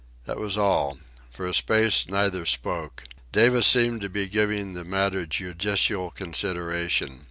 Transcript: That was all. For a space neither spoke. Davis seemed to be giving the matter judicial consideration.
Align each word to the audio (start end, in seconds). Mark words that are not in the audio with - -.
That 0.25 0.39
was 0.39 0.57
all. 0.57 0.97
For 1.29 1.45
a 1.45 1.53
space 1.53 2.07
neither 2.09 2.43
spoke. 2.47 3.03
Davis 3.31 3.67
seemed 3.67 4.01
to 4.01 4.09
be 4.09 4.27
giving 4.27 4.73
the 4.73 4.83
matter 4.83 5.27
judicial 5.27 6.09
consideration. 6.09 7.19